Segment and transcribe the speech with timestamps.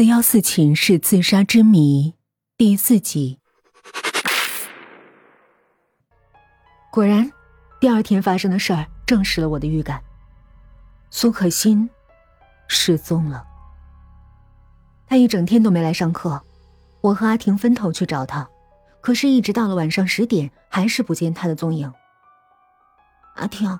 [0.00, 2.14] 四幺四寝室自杀之谜
[2.56, 3.38] 第四集。
[6.90, 7.30] 果然，
[7.78, 10.02] 第二天发生的事儿证实了我的预感。
[11.10, 11.90] 苏可欣
[12.66, 13.46] 失踪了。
[15.06, 16.42] 他一整天都没来上课，
[17.02, 18.48] 我和阿婷分头去找他，
[19.02, 21.92] 可是，一直到了晚上十点，还是不见他的踪影。
[23.34, 23.78] 阿婷，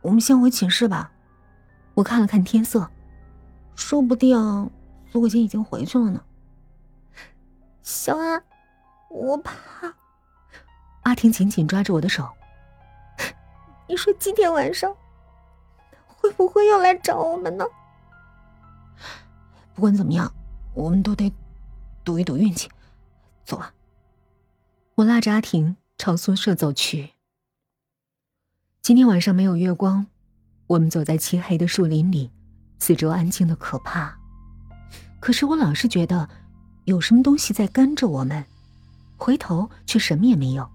[0.00, 1.12] 我们先回寝室吧。
[1.92, 2.90] 我看了看天色，
[3.76, 4.70] 说不定。
[5.10, 6.22] 苏可欣已经回去了呢。
[7.82, 8.44] 小安，
[9.08, 9.54] 我怕。
[11.02, 12.28] 阿婷紧紧抓着我的手。
[13.88, 14.94] 你说今天晚上
[16.06, 17.64] 会不会又来找我们呢？
[19.74, 20.30] 不管怎么样，
[20.74, 21.32] 我们都得
[22.04, 22.70] 赌一赌运气。
[23.44, 23.72] 走吧。
[24.96, 27.14] 我拉着阿婷朝宿舍走去。
[28.82, 30.06] 今天晚上没有月光，
[30.66, 32.30] 我们走在漆黑的树林里，
[32.78, 34.18] 四周安静的可怕。
[35.20, 36.28] 可是我老是觉得，
[36.84, 38.44] 有什么东西在跟着我们，
[39.16, 40.68] 回头却什么也没有。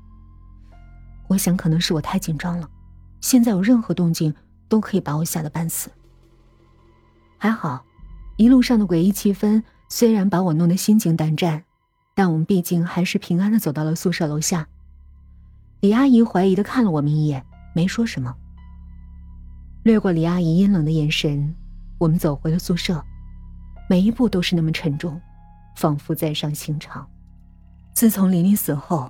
[1.28, 2.70] 我想可能是我太紧张了，
[3.22, 4.34] 现在有任何动静
[4.68, 5.90] 都可以把我吓得半死。
[7.38, 7.84] 还好，
[8.38, 11.64] 一路上的诡异气氛虽然把我弄得心惊胆战，
[12.14, 14.68] 但我们毕竟还是平安的走到了宿舍楼下。
[15.80, 18.36] 李阿姨怀疑的看了我们一眼，没说什么。
[19.84, 21.56] 掠过李阿姨阴冷的眼神，
[21.98, 23.04] 我们走回了宿舍。
[23.94, 25.22] 每一步都是那么沉重，
[25.76, 27.08] 仿佛在上刑场。
[27.94, 29.08] 自从琳琳死后，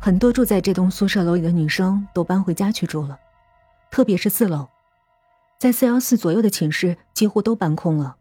[0.00, 3.16] 很多住在这栋宿舍楼里的女生都搬回家去住了，
[3.88, 4.66] 特别是四楼，
[5.60, 8.16] 在四幺四左右的寝室几乎都搬空了，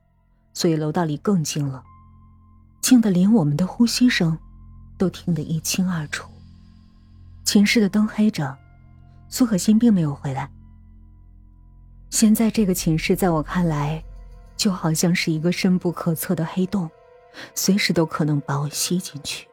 [0.53, 1.83] 所以楼道里更静了，
[2.81, 4.37] 静得连我们的呼吸声
[4.99, 6.29] 都听得一清二楚。
[7.43, 8.55] 寝室的灯黑着，
[9.27, 10.47] 苏可欣并没有回来。
[12.11, 14.03] 现在这个寝室，在我看来。
[14.55, 16.89] 就好像是一个深不可测的黑洞，
[17.53, 19.47] 随时都可能把我吸进去。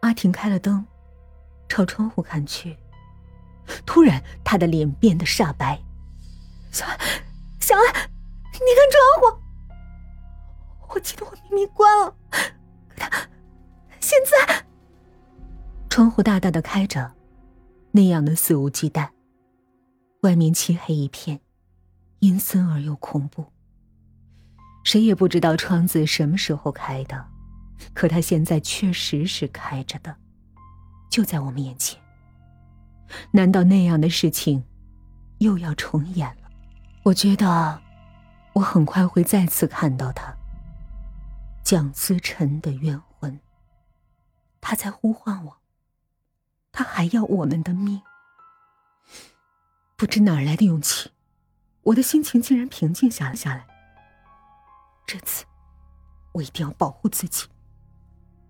[0.00, 0.84] 阿婷开了灯，
[1.68, 2.76] 朝窗户看去，
[3.84, 5.80] 突然她的脸变得煞白。
[6.70, 6.98] 小安，
[7.60, 7.84] 小安，
[8.52, 9.42] 你看窗户，
[10.94, 13.10] 我记得我明明关了，可他
[14.00, 14.64] 现在……
[15.88, 17.12] 窗户大大的开着，
[17.90, 19.08] 那样的肆无忌惮。
[20.22, 21.40] 外面漆黑一片，
[22.20, 23.46] 阴森而又恐怖。
[24.84, 27.26] 谁也不知道窗子什么时候开的，
[27.92, 30.16] 可它现在确实是开着的，
[31.10, 32.00] 就在我们眼前。
[33.30, 34.64] 难道那样的事情
[35.38, 36.50] 又要重演了？
[37.04, 37.82] 我觉得，
[38.54, 40.34] 我很快会再次看到他。
[41.62, 43.40] 蒋思辰的冤魂，
[44.60, 45.56] 他在呼唤我，
[46.72, 48.00] 他还要我们的命。
[49.96, 51.10] 不知哪来的勇气，
[51.82, 53.66] 我的心情竟然平静下了下来。
[55.08, 55.46] 这次，
[56.32, 57.48] 我一定要保护自己，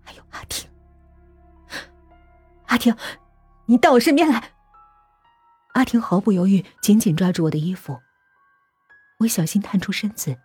[0.03, 0.69] 还有阿婷。
[2.65, 2.93] 阿婷，
[3.65, 4.51] 你到我身边来。
[5.71, 8.01] 阿婷毫不犹豫，紧紧抓住我的衣服。
[9.19, 10.37] 我小心探出身子，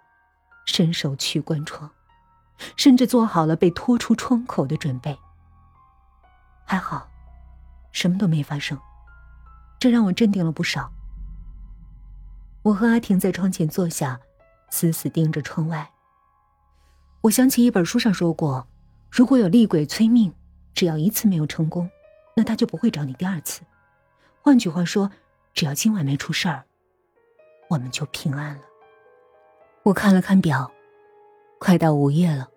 [0.66, 1.91] 伸手去关窗，
[2.76, 5.19] 甚至做好了被拖出窗口的准备。
[6.64, 7.10] 还好，
[7.91, 8.78] 什么都没发生，
[9.81, 10.92] 这让我镇定了不少。
[12.62, 14.20] 我和阿婷在窗前坐下，
[14.70, 15.91] 死死盯着窗外。
[17.25, 18.67] 我想起一本书上说过，
[19.11, 20.31] 如果有厉鬼催命，
[20.75, 21.89] 只要一次没有成功，
[22.37, 23.62] 那他就不会找你第二次。
[24.43, 25.11] 换句话说，
[25.55, 26.65] 只要今晚没出事儿，
[27.71, 28.61] 我们就平安了。
[29.85, 30.71] 我看了看表，
[31.59, 32.51] 快到午夜了。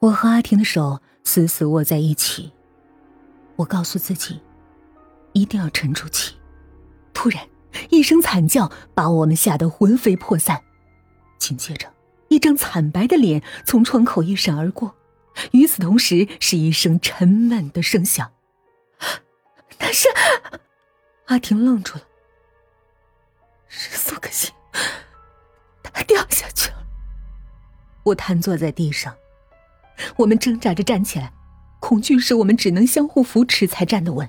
[0.00, 2.52] 我和阿婷的手死死握在一起，
[3.54, 4.40] 我告诉自己，
[5.32, 6.34] 一定要沉住气。
[7.12, 7.48] 突然，
[7.90, 10.60] 一声惨叫把我们吓得魂飞魄散，
[11.38, 11.93] 紧接着。
[12.34, 14.96] 一张惨白的脸从窗口一闪而过，
[15.52, 18.32] 与此同时是一声沉闷的声响。
[19.78, 20.08] 那是
[21.26, 22.02] 阿婷愣住了，
[23.68, 24.52] 是苏可欣，
[25.82, 26.84] 她掉下去了。
[28.02, 29.14] 我瘫坐在地上，
[30.16, 31.32] 我们挣扎着站起来，
[31.78, 34.28] 恐惧使我们只能相互扶持才站得稳。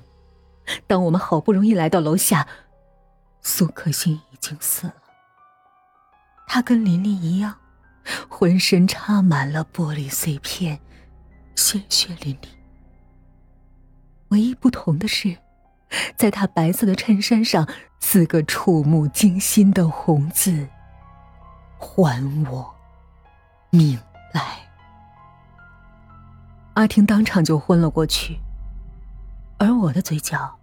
[0.86, 2.46] 当我们好不容易来到楼下，
[3.42, 4.94] 苏可欣已经死了。
[6.46, 7.58] 她跟琳琳一样。
[8.28, 10.80] 浑身插满了玻璃碎片，
[11.54, 12.48] 鲜血淋漓。
[14.28, 15.36] 唯一不同的是，
[16.16, 17.68] 在他白色的衬衫上，
[18.00, 20.68] 四个触目惊心的红字
[21.78, 22.74] ：“还我
[23.70, 23.98] 命
[24.32, 24.68] 来。”
[26.74, 28.38] 阿婷当场就昏了过去，
[29.58, 30.58] 而我的嘴角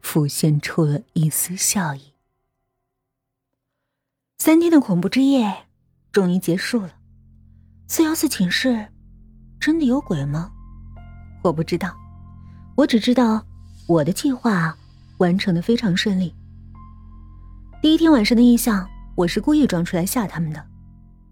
[0.00, 2.12] 浮现出了一丝笑意。
[4.38, 5.65] 三天的恐怖之夜。
[6.16, 6.94] 终于结束了，
[7.88, 8.88] 四幺四寝室
[9.60, 10.50] 真的有鬼吗？
[11.44, 11.94] 我不知道，
[12.74, 13.44] 我只知道
[13.86, 14.74] 我的计划
[15.18, 16.34] 完成的非常顺利。
[17.82, 20.66] 第一天晚上的异象，我是故意装出来吓他们的，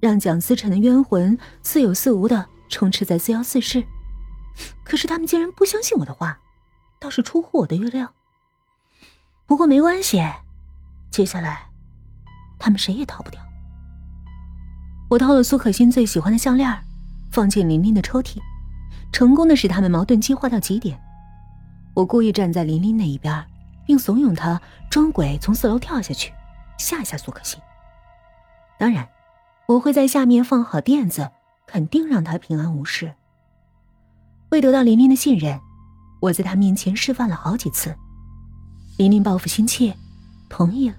[0.01, 3.83] 让蒋思成的冤魂似有似无的充斥在四幺四室。
[4.85, 6.39] 可是他们竟然不相信我的话，
[7.01, 8.13] 倒是出乎我的预料。
[9.47, 10.23] 不过没关系，
[11.11, 11.71] 接下来
[12.59, 13.41] 他们谁也逃不掉。
[15.15, 16.77] 我偷了苏可欣最喜欢的项链，
[17.31, 18.39] 放进琳琳的抽屉，
[19.13, 21.01] 成功的使他们矛盾激化到极点。
[21.95, 23.45] 我故意站在琳琳那一边，
[23.87, 26.33] 并怂恿她装鬼从四楼跳下去，
[26.79, 27.61] 吓吓苏可欣。
[28.77, 29.07] 当然，
[29.69, 31.31] 我会在下面放好垫子，
[31.65, 33.15] 肯定让她平安无事。
[34.49, 35.61] 为得到琳琳的信任，
[36.23, 37.95] 我在她面前示范了好几次。
[38.99, 39.95] 琳琳报复心切，
[40.49, 40.97] 同意了。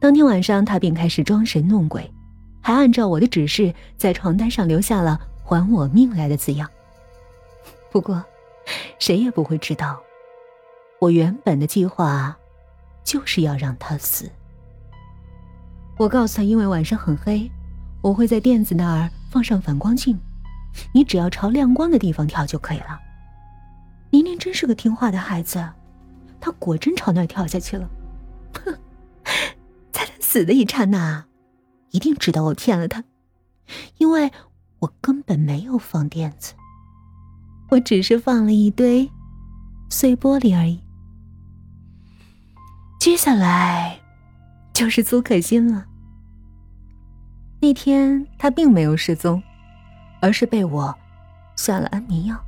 [0.00, 2.08] 当天晚上，她便开始装神弄鬼。
[2.60, 6.68] 还按照我的指示，在床单上留下了“还我命来”的字样。
[7.90, 8.22] 不过，
[8.98, 10.00] 谁也不会知道，
[11.00, 12.36] 我原本的计划
[13.02, 14.30] 就是要让他死。
[15.96, 17.50] 我告诉他，因为晚上很黑，
[18.02, 20.18] 我会在垫子那儿放上反光镜，
[20.92, 23.00] 你只要朝亮光的地方跳就可以了。
[24.10, 25.66] 宁宁真是个听话的孩子，
[26.40, 27.88] 他果真朝那儿跳下去了。
[28.64, 28.78] 哼，
[29.92, 31.24] 在他死的一刹那。
[31.90, 33.04] 一定知道我骗了他，
[33.98, 34.30] 因为
[34.78, 36.54] 我根本没有放垫子，
[37.70, 39.10] 我只是放了一堆
[39.88, 40.80] 碎玻璃而已。
[42.98, 44.00] 接下来
[44.72, 45.86] 就是苏可欣了。
[47.60, 49.42] 那天他并没有失踪，
[50.20, 50.96] 而是被我
[51.56, 52.38] 下了安眠药，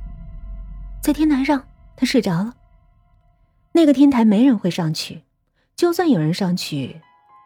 [1.01, 1.63] 在天台上
[1.95, 2.53] 他睡着了。
[3.73, 5.23] 那个天台没人会上去，
[5.75, 7.01] 就算有人上去。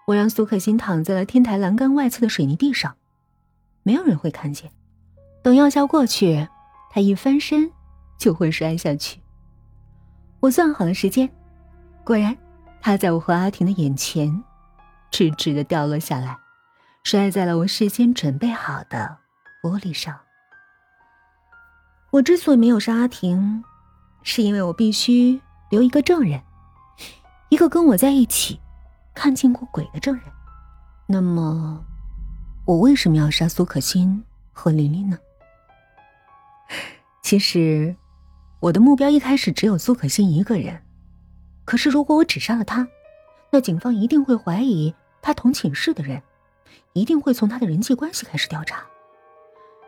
[0.07, 2.95] 我让苏可欣躺在了天台栏杆外侧的水泥地上，
[3.83, 4.71] 没有人会看见。
[5.44, 6.48] 等药效过去，
[6.89, 7.69] 他一翻身
[8.18, 9.19] 就会摔下去。
[10.39, 11.30] 我算好了时间，
[12.06, 12.38] 果然，
[12.80, 14.42] 他在我和阿婷的眼前，
[15.12, 16.38] 直直的掉落下来，
[17.03, 19.18] 摔在了我事先准备好的
[19.62, 20.18] 玻璃上。
[22.12, 23.62] 我之所以没有杀阿婷，
[24.24, 26.42] 是因为我必须留一个证人，
[27.50, 28.62] 一个跟我在一起。
[29.17, 30.23] 看见过鬼的证人，
[31.07, 31.83] 那么
[32.65, 34.23] 我为什么要杀苏可欣
[34.53, 35.17] 和琳琳呢？
[37.23, 37.95] 其实
[38.59, 40.83] 我的目标一开始只有苏可欣一个人，
[41.65, 42.87] 可是如果我只杀了他，
[43.51, 46.21] 那警方一定会怀疑他同寝室的人，
[46.93, 48.85] 一定会从他的人际关系开始调查，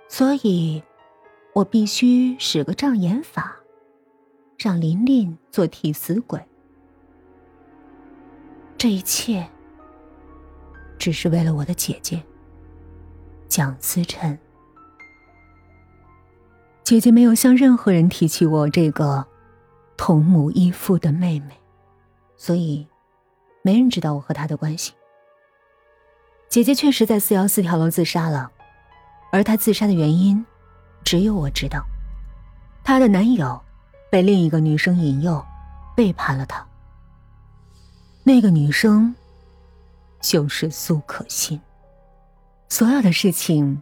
[0.07, 0.81] 所以，
[1.53, 3.57] 我必须使个障眼法，
[4.57, 6.48] 让琳琳做替死鬼。
[8.79, 9.45] 这一切，
[10.97, 12.23] 只是为了我的姐姐
[13.49, 14.39] 蒋思辰。
[16.81, 19.27] 姐姐没有向任何人提起我这个
[19.97, 21.59] 同母异父的妹妹，
[22.37, 22.87] 所以
[23.63, 24.93] 没人知道我和她的关系。
[26.47, 28.49] 姐姐确实在四幺四跳楼自杀了，
[29.29, 30.45] 而她自杀的原因，
[31.03, 31.83] 只有我知道。
[32.81, 33.61] 她的男友
[34.09, 35.45] 被另一个女生引诱，
[35.97, 36.65] 背叛了她。
[38.23, 39.13] 那个女生
[40.21, 41.59] 就是苏可欣。
[42.67, 43.81] 所有的事情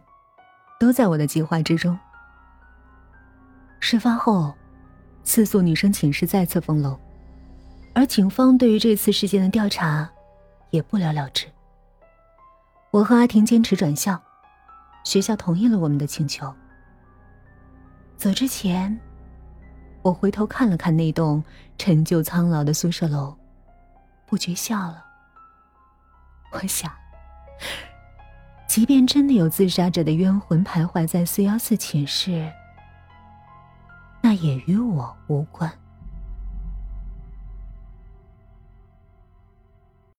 [0.80, 1.98] 都在我的计划之中。
[3.80, 4.54] 事发后，
[5.22, 6.98] 四宿女生寝室再次封楼，
[7.94, 10.08] 而警方对于这次事件的调查
[10.70, 11.46] 也不了了之。
[12.90, 14.20] 我和阿婷坚持转校，
[15.04, 16.52] 学校同意了我们的请求。
[18.16, 18.98] 走之前，
[20.00, 21.44] 我回头看了看那栋
[21.76, 23.36] 陈旧苍老的宿舍楼。
[24.28, 25.04] 不觉笑了。
[26.52, 26.92] 我想，
[28.68, 32.52] 即便真的有自杀者的冤魂徘徊在四幺四寝室，
[34.20, 35.70] 那也与我无关。